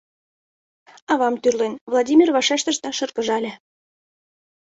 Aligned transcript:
—Авам 1.11 1.35
тӱрлен,— 1.41 1.73
Владимир 1.91 2.29
вашештыш 2.35 2.77
да 2.83 2.89
шыргыжале. 2.97 3.51